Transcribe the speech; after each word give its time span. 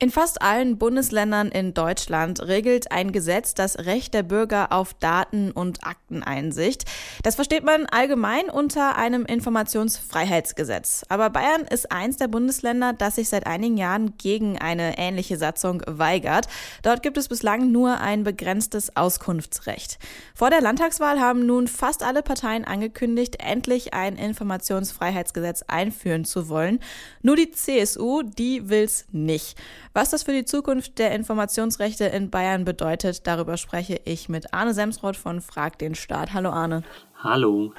In 0.00 0.10
fast 0.10 0.42
allen 0.42 0.78
Bundesländern 0.78 1.48
in 1.48 1.74
Deutschland 1.74 2.40
regelt 2.46 2.92
ein 2.92 3.10
Gesetz 3.10 3.54
das 3.54 3.78
Recht 3.80 4.14
der 4.14 4.22
Bürger 4.22 4.70
auf 4.70 4.94
Daten- 4.94 5.50
und 5.50 5.84
Akteneinsicht. 5.84 6.84
Das 7.24 7.34
versteht 7.34 7.64
man 7.64 7.84
allgemein 7.86 8.48
unter 8.48 8.94
einem 8.94 9.26
Informationsfreiheitsgesetz. 9.26 11.04
Aber 11.08 11.30
Bayern 11.30 11.62
ist 11.62 11.90
eins 11.90 12.16
der 12.16 12.28
Bundesländer, 12.28 12.92
das 12.92 13.16
sich 13.16 13.28
seit 13.28 13.48
einigen 13.48 13.76
Jahren 13.76 14.16
gegen 14.18 14.56
eine 14.56 14.98
ähnliche 14.98 15.36
Satzung 15.36 15.82
weigert. 15.88 16.46
Dort 16.84 17.02
gibt 17.02 17.16
es 17.16 17.26
bislang 17.26 17.72
nur 17.72 17.98
ein 17.98 18.22
begrenztes 18.22 18.96
Auskunftsrecht. 18.96 19.98
Vor 20.32 20.50
der 20.50 20.60
Landtagswahl 20.60 21.18
haben 21.18 21.44
nun 21.44 21.66
fast 21.66 22.04
alle 22.04 22.22
Parteien 22.22 22.64
angekündigt, 22.64 23.42
endlich 23.44 23.94
ein 23.94 24.14
Informationsfreiheitsgesetz 24.14 25.64
einführen 25.66 26.24
zu 26.24 26.48
wollen. 26.48 26.78
Nur 27.20 27.34
die 27.34 27.50
CSU, 27.50 28.22
die 28.22 28.68
will's 28.68 29.06
nicht. 29.10 29.58
Was 29.94 30.10
das 30.10 30.22
für 30.22 30.32
die 30.32 30.44
Zukunft 30.44 30.98
der 30.98 31.12
Informationsrechte 31.12 32.04
in 32.04 32.30
Bayern 32.30 32.64
bedeutet, 32.64 33.26
darüber 33.26 33.56
spreche 33.56 34.00
ich 34.04 34.28
mit 34.28 34.52
Arne 34.54 34.74
Semsroth 34.74 35.16
von 35.16 35.40
Frag 35.40 35.78
den 35.78 35.94
Staat. 35.94 36.34
Hallo 36.34 36.50
Arne. 36.50 36.82
Hallo. 37.22 37.72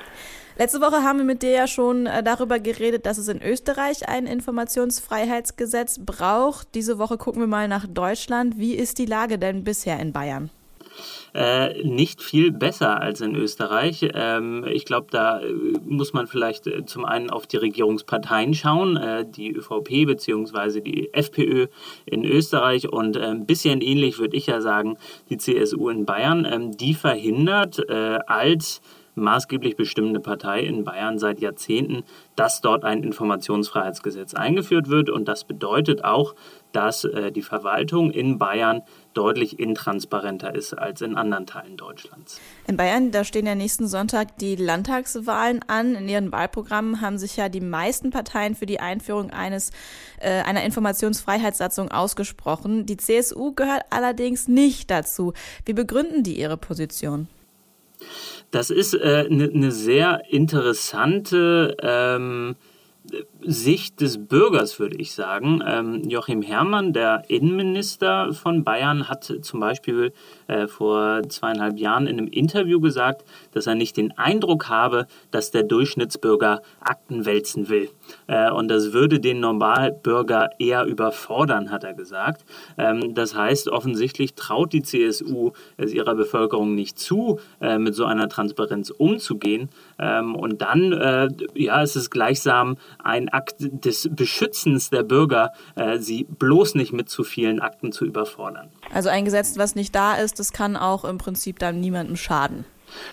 Letzte 0.58 0.82
Woche 0.82 1.04
haben 1.04 1.20
wir 1.20 1.26
mit 1.26 1.42
dir 1.42 1.52
ja 1.52 1.68
schon 1.68 2.06
äh, 2.06 2.22
darüber 2.22 2.60
geredet, 2.60 3.06
dass 3.06 3.18
es 3.18 3.30
in 3.30 3.42
Österreich 3.42 4.10
ein 4.10 4.26
Informationsfreiheitsgesetz 4.26 6.00
braucht. 6.06 6.76
Diese 6.76 7.00
Woche 7.00 7.18
gucken 7.18 7.42
wir 7.42 7.48
mal 7.48 7.70
nach 7.70 7.88
Deutschland. 7.88 8.58
Wie 8.58 8.76
ist 8.76 8.98
die 8.98 9.06
Lage 9.06 9.40
denn 9.40 9.64
bisher 9.64 9.98
in 10.00 10.12
Bayern? 10.12 10.50
Äh, 11.34 11.84
nicht 11.84 12.24
viel 12.24 12.52
besser 12.52 13.02
als 13.02 13.22
in 13.22 13.36
Österreich. 13.36 14.10
Ähm, 14.14 14.66
ich 14.68 14.86
glaube, 14.86 15.08
da 15.12 15.40
äh, 15.40 15.54
muss 15.86 16.14
man 16.14 16.28
vielleicht 16.28 16.66
äh, 16.68 16.86
zum 16.86 17.06
einen 17.06 17.30
auf 17.30 17.46
die 17.46 17.58
Regierungsparteien 17.58 18.54
schauen, 18.54 18.98
äh, 18.98 19.26
die 19.26 19.52
ÖVP 19.52 20.08
bzw. 20.08 20.82
die 20.82 21.14
FPÖ 21.14 21.68
in 22.06 22.26
Österreich 22.26 22.92
und 22.92 23.16
äh, 23.16 23.26
ein 23.26 23.46
bisschen 23.46 23.82
ähnlich 23.82 24.18
würde 24.18 24.38
ich 24.38 24.48
ja 24.48 24.60
sagen, 24.62 24.98
die 25.30 25.38
CSU 25.38 25.90
in 25.90 26.06
Bayern. 26.06 26.48
Ähm, 26.50 26.72
die 26.76 26.94
verhindert 26.94 27.80
als 27.90 28.82
maßgeblich 29.20 29.76
bestimmende 29.76 30.20
Partei 30.20 30.62
in 30.62 30.84
Bayern 30.84 31.20
seit 31.20 31.40
Jahrzehnten, 31.40 32.04
dass 32.36 32.62
dort 32.62 32.84
ein 32.84 33.04
Informationsfreiheitsgesetz 33.04 34.34
eingeführt 34.34 34.90
wird. 34.90 35.10
Und 35.10 35.28
das 35.28 35.44
bedeutet 35.44 36.04
auch, 36.04 36.36
dass 36.72 37.04
äh, 37.04 37.32
die 37.32 37.42
Verwaltung 37.42 38.12
in 38.12 38.38
Bayern 38.38 38.82
deutlich 39.14 39.60
intransparenter 39.60 40.54
ist 40.54 40.74
als 40.74 41.02
in 41.02 41.16
anderen 41.16 41.46
Teilen 41.46 41.78
Deutschlands. 41.78 42.40
In 42.68 42.78
Bayern, 42.78 43.12
da 43.12 43.24
stehen 43.24 43.46
ja 43.46 43.56
nächsten 43.56 43.88
Sonntag 43.88 44.38
die 44.38 44.56
Landtagswahlen 44.56 45.62
an. 45.68 45.96
In 45.96 46.08
ihren 46.08 46.32
Wahlprogrammen 46.32 47.02
haben 47.02 47.18
sich 47.18 47.36
ja 47.36 47.50
die 47.50 47.62
meisten 47.62 48.12
Parteien 48.12 48.56
für 48.56 48.66
die 48.66 48.80
Einführung 48.80 49.32
eines 49.32 49.72
äh, 50.20 50.42
einer 50.44 50.64
Informationsfreiheitssatzung 50.64 51.92
ausgesprochen. 51.92 52.86
Die 52.86 52.98
CSU 52.98 53.54
gehört 53.54 53.84
allerdings 53.90 54.48
nicht 54.48 54.92
dazu. 54.92 55.34
Wie 55.66 55.74
begründen 55.74 56.24
die 56.24 56.40
ihre 56.40 56.58
Position? 56.58 57.28
Das 58.52 58.70
ist 58.70 58.96
eine 58.96 59.28
äh, 59.28 59.30
ne, 59.30 59.50
ne 59.52 59.72
sehr 59.72 60.22
interessante 60.30 61.76
ähm, 61.82 62.56
Sicht 63.42 64.02
des 64.02 64.28
Bürgers, 64.28 64.80
würde 64.80 64.98
ich 64.98 65.14
sagen. 65.14 65.62
Ähm, 65.66 66.04
Joachim 66.10 66.42
Herrmann, 66.42 66.94
der 66.94 67.24
Innenminister 67.30 68.34
von 68.34 68.64
Bayern, 68.64 69.08
hat 69.08 69.34
zum 69.42 69.60
Beispiel 69.60 70.12
äh, 70.48 70.68
vor 70.68 71.22
zweieinhalb 71.30 71.78
Jahren 71.80 72.08
in 72.08 72.18
einem 72.18 72.28
Interview 72.28 72.80
gesagt, 72.80 73.24
dass 73.54 73.68
er 73.68 73.76
nicht 73.76 73.98
den 73.98 74.18
Eindruck 74.18 74.70
habe, 74.70 75.08
dass 75.32 75.52
der 75.52 75.64
Durchschnittsbürger 75.64 76.62
Akten 76.80 77.26
wälzen 77.26 77.70
will. 77.70 77.90
Äh, 78.28 78.52
und 78.52 78.68
das 78.68 78.94
würde 78.94 79.20
den 79.20 79.40
Normalbürger 79.40 80.50
eher 80.60 80.86
überfordern, 80.86 81.72
hat 81.72 81.84
er 81.84 81.94
gesagt. 81.94 82.46
Ähm, 82.78 83.14
das 83.14 83.36
heißt, 83.36 83.70
offensichtlich 83.70 84.36
traut 84.36 84.74
die 84.74 84.84
CSU 84.84 85.52
es 85.78 85.94
ihrer 85.94 86.16
Bevölkerung 86.16 86.76
nicht 86.76 87.00
zu, 87.00 87.40
äh, 87.62 87.78
mit 87.78 87.96
so 87.96 88.06
einer 88.06 88.30
Transparenz 88.30 88.90
umzugehen. 88.90 89.70
Ähm, 89.98 90.36
und 90.36 90.62
dann, 90.62 90.92
äh, 90.94 91.28
ja, 91.54 91.82
ist 91.82 91.96
es 91.96 92.10
gleichsam 92.10 92.78
ein 93.04 93.30
Akt 93.30 93.56
des 93.60 94.10
Beschützens 94.12 94.90
der 94.90 95.04
Bürger, 95.04 95.54
äh, 95.76 96.00
sie 96.00 96.26
bloß 96.26 96.76
nicht 96.76 96.94
mit 96.94 97.10
zu 97.10 97.24
vielen 97.24 97.60
Akten 97.60 97.92
zu 97.92 98.06
überfordern. 98.06 98.70
Also 98.94 99.10
ein 99.10 99.26
Gesetz, 99.26 99.58
was 99.58 99.76
nicht 99.76 99.96
da 99.96 100.16
ist, 100.16 100.40
das 100.40 100.54
kann 100.54 100.76
auch 100.76 101.06
im 101.06 101.18
Prinzip 101.18 101.60
dann 101.60 101.80
niemandem 101.80 102.16
schaden. 102.16 102.66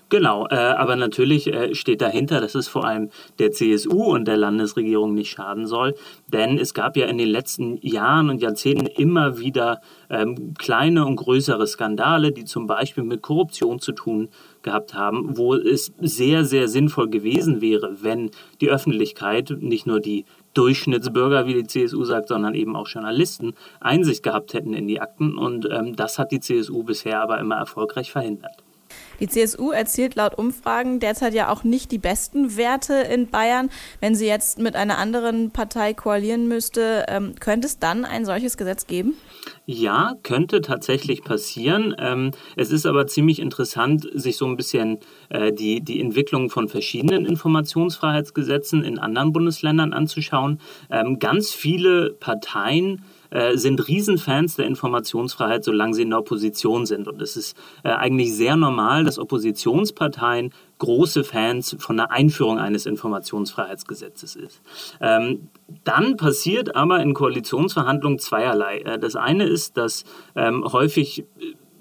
Genau, 0.09 0.47
äh, 0.49 0.55
aber 0.55 0.97
natürlich 0.97 1.53
äh, 1.53 1.75
steht 1.75 2.01
dahinter, 2.01 2.41
dass 2.41 2.55
es 2.55 2.69
vor 2.69 2.85
allem 2.85 3.11
der 3.39 3.53
CSU 3.53 4.05
und 4.05 4.27
der 4.27 4.37
Landesregierung 4.37 5.15
nicht 5.15 5.31
schaden 5.31 5.67
soll, 5.67 5.95
denn 6.29 6.59
es 6.59 6.75
gab 6.75 6.97
ja 6.97 7.07
in 7.07 7.19
den 7.19 7.29
letzten 7.29 7.79
Jahren 7.83 8.31
und 8.31 8.41
Jahrzehnten 8.41 8.87
immer 8.87 9.39
wieder 9.39 9.81
ähm, 10.11 10.55
kleine 10.55 11.07
und 11.07 11.17
größere 11.17 11.67
Skandale, 11.67 12.33
die 12.33 12.45
zum 12.45 12.67
Beispiel 12.67 13.05
mit 13.05 13.23
Korruption 13.23 13.81
zu 13.81 13.93
tun 13.93 14.29
gehabt 14.63 14.95
haben, 14.95 15.37
wo 15.37 15.55
es 15.55 15.93
sehr, 16.01 16.45
sehr 16.45 16.69
sinnvoll 16.69 17.09
gewesen 17.09 17.61
wäre, 17.61 18.03
wenn 18.03 18.31
die 18.61 18.69
Öffentlichkeit, 18.69 19.57
nicht 19.61 19.87
nur 19.87 20.01
die 20.01 20.25
Durchschnittsbürger, 20.57 21.47
wie 21.47 21.55
die 21.55 21.67
CSU 21.67 22.05
sagt, 22.05 22.29
sondern 22.29 22.55
eben 22.55 22.77
auch 22.77 22.89
Journalisten 22.89 23.55
Einsicht 23.81 24.23
gehabt 24.23 24.55
hätten 24.55 24.73
in 24.73 24.89
die 24.89 25.01
Akten. 25.01 25.37
Und 25.37 25.69
ähm, 25.71 25.97
das 25.97 26.19
hat 26.19 26.33
die 26.33 26.41
CSU 26.41 26.83
bisher 26.83 27.21
aber 27.21 27.39
immer 27.39 27.57
erfolgreich 27.57 28.11
verhindert. 28.11 28.66
Die 29.21 29.29
CSU 29.29 29.71
erzielt 29.71 30.15
laut 30.15 30.37
Umfragen 30.37 31.01
derzeit 31.01 31.35
ja 31.35 31.51
auch 31.51 31.65
nicht 31.65 31.91
die 31.91 31.99
besten 31.99 32.57
Werte 32.57 32.95
in 32.95 33.29
Bayern. 33.29 33.71
Wenn 34.01 34.15
sie 34.15 34.27
jetzt 34.27 34.59
mit 34.59 34.77
einer 34.77 34.99
anderen 34.99 35.51
Partei 35.51 35.95
koalieren 35.95 36.49
müsste, 36.49 37.07
ähm, 37.09 37.35
könnte 37.41 37.67
es 37.67 37.79
dann 37.79 38.05
ein 38.05 38.25
solches 38.25 38.57
Gesetz 38.57 38.87
geben? 38.87 39.15
Ja, 39.69 40.15
könnte 40.23 40.61
tatsächlich 40.61 41.25
passieren. 41.25 41.93
Ähm, 41.99 42.31
es 42.55 42.71
ist 42.71 42.87
aber 42.87 43.09
ziemlich 43.09 43.41
interessant, 43.41 44.09
sich 44.15 44.37
so 44.37 44.47
ein 44.47 44.57
bisschen 44.57 45.01
äh, 45.29 45.53
die, 45.53 45.81
die 45.81 46.01
Entwicklung 46.01 46.51
von 46.51 46.69
verschiedenen 46.69 47.27
Informationsfreiheitsgesetzen 47.27 48.85
in 48.85 49.01
anderen 49.01 49.33
Bundesländern 49.33 49.93
anzuschauen. 49.93 50.61
Ähm, 50.89 51.19
ganz 51.19 51.53
viele 51.53 52.13
Parteien 52.13 53.03
äh, 53.31 53.57
sind 53.57 53.89
Riesenfans 53.89 54.55
der 54.55 54.67
Informationsfreiheit, 54.67 55.65
solange 55.65 55.95
sie 55.95 56.03
in 56.03 56.11
der 56.11 56.21
Opposition 56.21 56.87
sind. 56.87 57.09
Und 57.09 57.21
es 57.21 57.37
ist 57.37 57.57
äh, 57.83 57.89
eigentlich 57.89 58.35
sehr 58.37 58.55
normal, 58.55 59.03
dass 59.03 59.19
Oppositionsparteien 59.19 60.53
große 60.79 61.25
Fans 61.25 61.77
von 61.79 61.97
der 61.97 62.11
Einführung 62.11 62.59
eines 62.59 62.87
Informationsfreiheitsgesetzes 62.87 64.37
ist. 64.37 64.61
Ähm, 65.01 65.49
dann 65.85 66.17
passiert 66.17 66.77
aber 66.77 67.01
in 67.01 67.15
Koalitionsverhandlungen 67.15 68.19
zweierlei. 68.19 68.79
Äh, 68.81 68.99
das 68.99 69.17
eine 69.17 69.45
ist, 69.45 69.77
dass 69.77 70.05
ähm, 70.35 70.65
häufig 70.71 71.25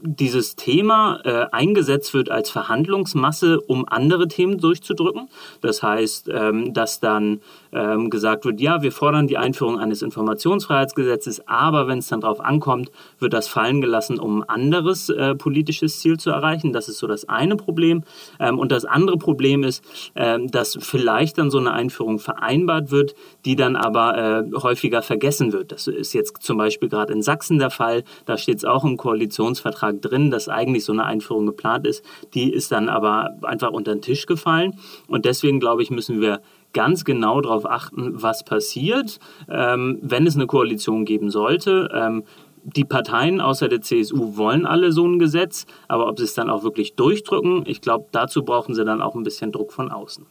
dieses 0.05 0.55
Thema 0.55 1.19
äh, 1.23 1.45
eingesetzt 1.51 2.13
wird 2.13 2.29
als 2.29 2.49
Verhandlungsmasse, 2.49 3.59
um 3.61 3.85
andere 3.88 4.27
Themen 4.27 4.57
durchzudrücken. 4.57 5.29
Das 5.61 5.83
heißt, 5.83 6.29
ähm, 6.33 6.73
dass 6.73 6.99
dann 6.99 7.41
ähm, 7.71 8.09
gesagt 8.09 8.45
wird, 8.45 8.59
ja, 8.59 8.81
wir 8.81 8.91
fordern 8.91 9.27
die 9.27 9.38
Einführung 9.38 9.79
eines 9.79 10.01
Informationsfreiheitsgesetzes, 10.01 11.47
aber 11.47 11.88
wenn 11.88 11.99
es 11.99 12.07
dann 12.07 12.21
darauf 12.21 12.39
ankommt, 12.39 12.91
wird 13.19 13.33
das 13.33 13.47
fallen 13.47 13.81
gelassen, 13.81 14.19
um 14.19 14.41
ein 14.41 14.49
anderes 14.49 15.09
äh, 15.09 15.35
politisches 15.35 15.99
Ziel 15.99 16.17
zu 16.17 16.29
erreichen. 16.29 16.73
Das 16.73 16.89
ist 16.89 16.97
so 16.97 17.07
das 17.07 17.27
eine 17.29 17.55
Problem. 17.55 18.03
Ähm, 18.39 18.59
und 18.59 18.72
das 18.72 18.85
andere 18.85 19.17
Problem 19.17 19.63
ist, 19.63 19.83
äh, 20.16 20.39
dass 20.45 20.77
vielleicht 20.81 21.37
dann 21.37 21.51
so 21.51 21.57
eine 21.57 21.73
Einführung 21.73 22.19
vereinbart 22.19 22.91
wird, 22.91 23.16
die 23.45 23.55
dann 23.55 23.75
aber 23.75 24.17
äh, 24.17 24.43
häufiger 24.61 25.01
vergessen 25.01 25.53
wird. 25.53 25.72
Das 25.72 25.87
ist 25.87 26.13
jetzt 26.13 26.41
zum 26.41 26.57
Beispiel 26.57 26.89
gerade 26.89 27.13
in 27.13 27.22
Sachsen 27.22 27.59
der 27.59 27.69
Fall. 27.69 28.03
Da 28.25 28.37
steht 28.37 28.57
es 28.57 28.66
auch 28.66 28.83
im 28.83 28.97
Koalitionsvertrag 28.97 29.75
Vertrag 29.75 29.94
drin, 30.01 30.31
dass 30.31 30.50
eigentlich 30.50 30.85
so 30.85 30.94
eine 30.94 31.06
Einführung 31.06 31.45
geplant 31.45 31.88
ist. 31.88 32.03
Die 32.33 32.51
ist 32.51 32.72
dann 32.72 32.89
aber 32.89 33.38
einfach 33.44 33.72
unter 33.72 33.93
den 33.93 34.02
Tisch 34.02 34.25
gefallen. 34.25 34.79
Und 35.08 35.25
deswegen, 35.25 35.59
glaube 35.59 35.84
ich, 35.84 35.91
müssen 35.91 36.22
wir 36.22 36.41
ganz 36.73 37.05
genau 37.05 37.40
darauf 37.41 37.66
achten, 37.66 38.22
was 38.22 38.43
passiert, 38.43 39.19
ähm, 39.49 39.97
wenn 40.02 40.28
es 40.28 40.35
eine 40.35 40.46
Koalition 40.46 41.05
geben 41.05 41.31
sollte. 41.31 41.90
Ähm, 41.93 42.23
die 42.66 42.84
Parteien 42.84 43.41
außer 43.41 43.67
der 43.67 43.81
CSU 43.81 44.37
wollen 44.37 44.66
alle 44.66 44.91
so 44.91 45.08
ein 45.08 45.19
Gesetz, 45.19 45.66
aber 45.87 46.08
ob 46.08 46.17
sie 46.17 46.25
es 46.25 46.34
dann 46.34 46.49
auch 46.49 46.64
wirklich 46.64 46.96
durchdrücken, 46.96 47.64
ich 47.67 47.79
glaube, 47.79 48.08
dazu 48.11 48.43
brauchen 48.43 48.73
sie 48.73 48.84
dann 48.84 49.02
auch 49.02 49.14
ein 49.16 49.23
bisschen 49.23 49.52
Druck 49.52 49.72
von 49.72 49.91
außen. 49.91 50.25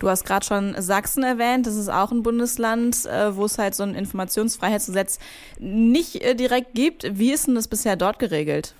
Du 0.00 0.08
hast 0.08 0.24
gerade 0.24 0.44
schon 0.44 0.74
Sachsen 0.78 1.22
erwähnt, 1.22 1.66
das 1.66 1.76
ist 1.76 1.88
auch 1.88 2.10
ein 2.10 2.22
Bundesland, 2.22 3.06
äh, 3.06 3.36
wo 3.36 3.44
es 3.44 3.58
halt 3.58 3.74
so 3.74 3.84
ein 3.84 3.94
Informationsfreiheitsgesetz 3.94 5.20
nicht 5.60 6.22
äh, 6.22 6.34
direkt 6.34 6.74
gibt. 6.74 7.18
Wie 7.18 7.32
ist 7.32 7.46
denn 7.46 7.54
das 7.54 7.68
bisher 7.68 7.94
dort 7.96 8.18
geregelt? 8.18 8.74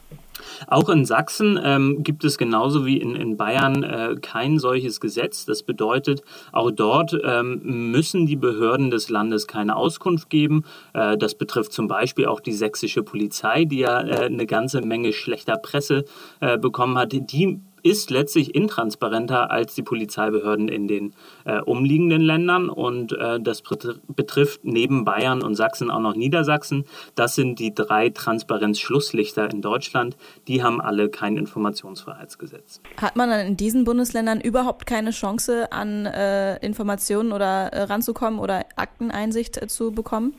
Auch 0.66 0.88
in 0.88 1.04
Sachsen 1.04 1.58
ähm, 1.62 2.02
gibt 2.02 2.24
es 2.24 2.38
genauso 2.38 2.86
wie 2.86 2.98
in, 2.98 3.14
in 3.14 3.36
Bayern 3.36 3.82
äh, 3.82 4.16
kein 4.20 4.58
solches 4.58 5.00
Gesetz. 5.00 5.44
Das 5.44 5.62
bedeutet, 5.62 6.22
auch 6.52 6.70
dort 6.70 7.16
ähm, 7.24 7.60
müssen 7.90 8.26
die 8.26 8.36
Behörden 8.36 8.90
des 8.90 9.08
Landes 9.08 9.46
keine 9.46 9.76
Auskunft 9.76 10.30
geben. 10.30 10.64
Äh, 10.92 11.16
das 11.16 11.34
betrifft 11.34 11.72
zum 11.72 11.88
Beispiel 11.88 12.26
auch 12.26 12.40
die 12.40 12.52
sächsische 12.52 13.02
Polizei, 13.02 13.64
die 13.64 13.78
ja 13.78 14.00
äh, 14.00 14.26
eine 14.26 14.46
ganze 14.46 14.82
Menge 14.82 15.12
schlechter 15.12 15.56
Presse 15.56 16.04
äh, 16.40 16.58
bekommen 16.58 16.98
hat. 16.98 17.12
Die 17.12 17.60
ist 17.86 18.10
letztlich 18.10 18.54
intransparenter 18.54 19.50
als 19.50 19.74
die 19.74 19.82
Polizeibehörden 19.82 20.68
in 20.68 20.88
den 20.88 21.14
äh, 21.44 21.60
umliegenden 21.60 22.20
Ländern 22.20 22.68
und 22.68 23.12
äh, 23.12 23.40
das 23.40 23.62
betrifft 24.08 24.64
neben 24.64 25.04
Bayern 25.04 25.42
und 25.42 25.54
Sachsen 25.54 25.90
auch 25.90 26.00
noch 26.00 26.16
Niedersachsen. 26.16 26.84
Das 27.14 27.36
sind 27.36 27.60
die 27.60 27.72
drei 27.72 28.10
Transparenzschlusslichter 28.10 29.48
in 29.50 29.62
Deutschland. 29.62 30.16
Die 30.48 30.64
haben 30.64 30.80
alle 30.80 31.08
kein 31.08 31.36
Informationsfreiheitsgesetz. 31.36 32.80
Hat 32.96 33.14
man 33.14 33.30
dann 33.30 33.46
in 33.46 33.56
diesen 33.56 33.84
Bundesländern 33.84 34.40
überhaupt 34.40 34.86
keine 34.86 35.12
Chance, 35.12 35.70
an 35.70 36.06
äh, 36.06 36.56
Informationen 36.56 37.32
oder 37.32 37.68
äh, 37.72 37.82
ranzukommen 37.82 38.40
oder 38.40 38.64
Akteneinsicht 38.74 39.62
äh, 39.62 39.68
zu 39.68 39.92
bekommen? 39.92 40.34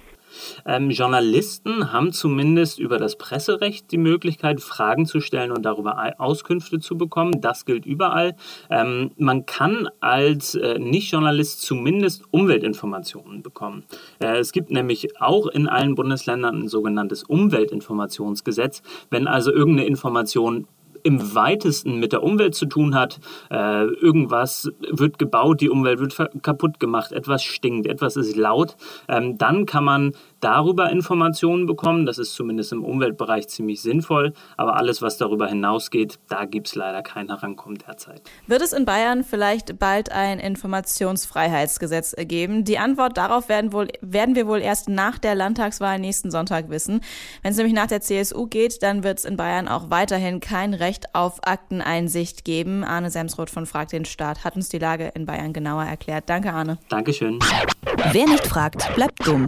Ähm, 0.65 0.89
Journalisten 0.89 1.91
haben 1.91 2.11
zumindest 2.11 2.79
über 2.79 2.97
das 2.97 3.17
Presserecht 3.17 3.91
die 3.91 3.97
Möglichkeit, 3.97 4.61
Fragen 4.61 5.05
zu 5.05 5.21
stellen 5.21 5.51
und 5.51 5.63
darüber 5.63 6.13
Auskünfte 6.19 6.79
zu 6.79 6.97
bekommen. 6.97 7.41
Das 7.41 7.65
gilt 7.65 7.85
überall. 7.85 8.35
Ähm, 8.69 9.11
man 9.17 9.45
kann 9.45 9.89
als 9.99 10.55
äh, 10.55 10.79
Nicht-Journalist 10.79 11.61
zumindest 11.61 12.23
Umweltinformationen 12.31 13.41
bekommen. 13.43 13.83
Äh, 14.19 14.37
es 14.37 14.51
gibt 14.51 14.71
nämlich 14.71 15.21
auch 15.21 15.47
in 15.47 15.67
allen 15.67 15.95
Bundesländern 15.95 16.63
ein 16.63 16.67
sogenanntes 16.67 17.23
Umweltinformationsgesetz. 17.23 18.81
Wenn 19.09 19.27
also 19.27 19.51
irgendeine 19.51 19.87
Information 19.87 20.67
im 21.07 21.33
weitesten 21.33 22.01
mit 22.01 22.11
der 22.11 22.21
Umwelt 22.21 22.53
zu 22.53 22.65
tun 22.65 22.93
hat. 22.93 23.21
Äh, 23.49 23.85
irgendwas 23.85 24.69
wird 24.91 25.17
gebaut, 25.17 25.61
die 25.61 25.69
Umwelt 25.69 26.01
wird 26.01 26.43
kaputt 26.43 26.81
gemacht, 26.81 27.13
etwas 27.13 27.43
stinkt, 27.43 27.87
etwas 27.87 28.17
ist 28.17 28.35
laut. 28.35 28.75
Ähm, 29.07 29.37
dann 29.37 29.65
kann 29.65 29.85
man 29.85 30.11
darüber 30.39 30.89
Informationen 30.89 31.65
bekommen. 31.65 32.05
Das 32.05 32.17
ist 32.17 32.33
zumindest 32.33 32.71
im 32.71 32.83
Umweltbereich 32.83 33.47
ziemlich 33.47 33.81
sinnvoll. 33.81 34.33
Aber 34.55 34.75
alles, 34.75 35.01
was 35.01 35.17
darüber 35.17 35.47
hinausgeht, 35.47 36.19
da 36.29 36.45
gibt 36.45 36.67
es 36.67 36.75
leider 36.75 37.01
kein 37.01 37.29
Herankommen 37.29 37.77
derzeit. 37.77 38.21
Wird 38.47 38.61
es 38.61 38.73
in 38.73 38.85
Bayern 38.85 39.23
vielleicht 39.23 39.79
bald 39.79 40.11
ein 40.11 40.39
Informationsfreiheitsgesetz 40.39 42.15
geben? 42.17 42.63
Die 42.63 42.77
Antwort 42.77 43.17
darauf 43.17 43.49
werden, 43.49 43.73
wohl, 43.73 43.87
werden 44.01 44.35
wir 44.35 44.47
wohl 44.47 44.59
erst 44.59 44.89
nach 44.89 45.17
der 45.17 45.35
Landtagswahl 45.35 45.99
nächsten 45.99 46.31
Sonntag 46.31 46.69
wissen. 46.69 47.01
Wenn 47.41 47.51
es 47.51 47.57
nämlich 47.57 47.75
nach 47.75 47.87
der 47.87 48.01
CSU 48.01 48.47
geht, 48.47 48.83
dann 48.83 49.03
wird 49.03 49.19
es 49.19 49.25
in 49.25 49.37
Bayern 49.37 49.67
auch 49.67 49.89
weiterhin 49.89 50.39
kein 50.39 50.73
Recht 50.73 51.15
auf 51.15 51.39
Akteneinsicht 51.43 52.45
geben. 52.45 52.83
Arne 52.83 53.09
Semsroth 53.09 53.49
von 53.49 53.65
Frag 53.65 53.89
den 53.89 54.05
Staat 54.05 54.43
hat 54.43 54.55
uns 54.55 54.69
die 54.69 54.79
Lage 54.79 55.11
in 55.15 55.25
Bayern 55.25 55.53
genauer 55.53 55.83
erklärt. 55.83 56.25
Danke, 56.27 56.53
Arne. 56.53 56.77
Dankeschön. 56.89 57.39
Wer 58.11 58.25
nicht 58.25 58.47
fragt, 58.47 58.93
bleibt 58.95 59.25
dumm. 59.25 59.47